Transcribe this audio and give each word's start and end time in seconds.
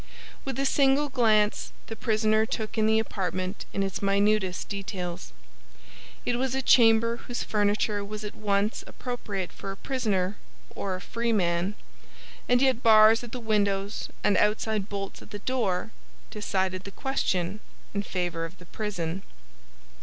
With 0.45 0.57
a 0.57 0.65
single 0.65 1.09
glance 1.09 1.71
the 1.85 1.95
prisoner 1.95 2.43
took 2.47 2.75
in 2.75 2.87
the 2.87 2.97
apartment 2.97 3.65
in 3.71 3.83
its 3.83 4.01
minutest 4.01 4.67
details. 4.67 5.31
It 6.25 6.37
was 6.37 6.55
a 6.55 6.63
chamber 6.63 7.17
whose 7.17 7.43
furniture 7.43 8.03
was 8.03 8.23
at 8.23 8.33
once 8.33 8.83
appropriate 8.87 9.51
for 9.51 9.69
a 9.71 9.77
prisoner 9.77 10.37
or 10.73 10.95
a 10.95 11.01
free 11.01 11.31
man; 11.31 11.75
and 12.49 12.63
yet 12.63 12.81
bars 12.81 13.23
at 13.23 13.31
the 13.31 13.39
windows 13.39 14.09
and 14.23 14.37
outside 14.37 14.89
bolts 14.89 15.21
at 15.21 15.29
the 15.29 15.37
door 15.37 15.91
decided 16.31 16.83
the 16.83 16.89
question 16.89 17.59
in 17.93 18.01
favor 18.01 18.43
of 18.43 18.57
the 18.57 18.65
prison. 18.65 19.21